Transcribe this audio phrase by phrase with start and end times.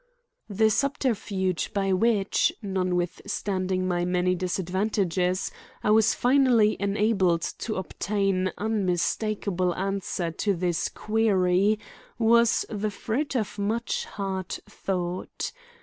[0.49, 5.51] The subterfuge by which, notwithstanding my many disadvantages,
[5.83, 11.77] I was finally enabled to obtain unmistakable answer to this query
[12.17, 15.51] was the fruit of much hard thought.